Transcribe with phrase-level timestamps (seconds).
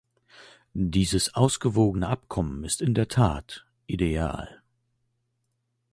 [0.73, 4.59] Dieses ausgewogene Abkommen ist in der Tat ideal.